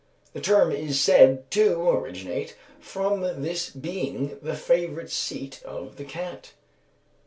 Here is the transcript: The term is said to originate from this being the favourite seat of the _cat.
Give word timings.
The 0.33 0.41
term 0.41 0.71
is 0.71 0.99
said 0.99 1.51
to 1.51 1.79
originate 1.87 2.55
from 2.79 3.21
this 3.43 3.69
being 3.69 4.39
the 4.41 4.55
favourite 4.55 5.11
seat 5.11 5.61
of 5.63 5.97
the 5.97 6.05
_cat. 6.05 6.53